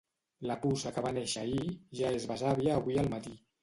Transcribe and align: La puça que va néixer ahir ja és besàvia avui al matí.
La 0.51 0.55
puça 0.63 0.93
que 0.95 1.03
va 1.07 1.13
néixer 1.19 1.45
ahir 1.45 1.69
ja 2.03 2.17
és 2.23 2.29
besàvia 2.35 2.83
avui 2.83 3.03
al 3.07 3.17
matí. 3.19 3.41